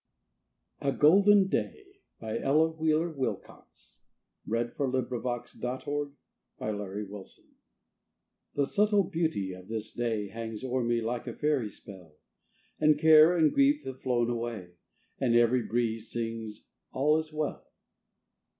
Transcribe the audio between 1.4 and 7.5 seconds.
Day An Ella Wheeler Wilcox Poem A GOLDEN DAY